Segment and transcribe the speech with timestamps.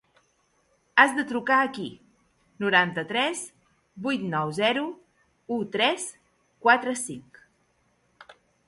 [1.01, 1.85] Has de trucar aquí:
[2.65, 3.45] noranta-tres
[4.07, 4.87] vuit nou zero
[5.59, 6.11] u tres
[6.67, 7.45] quatre cinc.